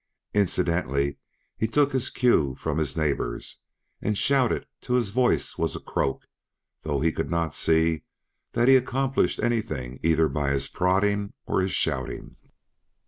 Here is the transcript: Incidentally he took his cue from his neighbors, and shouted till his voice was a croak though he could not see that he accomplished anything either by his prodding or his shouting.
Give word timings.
Incidentally 0.33 1.17
he 1.55 1.67
took 1.67 1.91
his 1.91 2.09
cue 2.09 2.55
from 2.55 2.79
his 2.79 2.97
neighbors, 2.97 3.61
and 4.01 4.17
shouted 4.17 4.65
till 4.81 4.95
his 4.95 5.11
voice 5.11 5.59
was 5.59 5.75
a 5.75 5.79
croak 5.79 6.25
though 6.81 7.01
he 7.01 7.11
could 7.11 7.29
not 7.29 7.53
see 7.53 8.01
that 8.53 8.67
he 8.67 8.75
accomplished 8.75 9.39
anything 9.43 9.99
either 10.01 10.27
by 10.27 10.49
his 10.49 10.67
prodding 10.67 11.33
or 11.45 11.61
his 11.61 11.69
shouting. 11.71 12.35